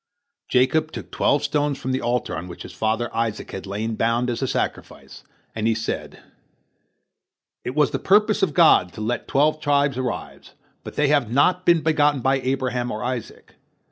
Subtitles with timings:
[0.47, 4.31] Jacob took twelve stones from the altar on which his father Isaac had lain bound
[4.31, 6.23] as a sacrifice, and he said:
[7.63, 11.67] "It was the purpose of God to let twelve tribes arise, but they have not
[11.67, 13.53] been begotten by Abraham or Isaac.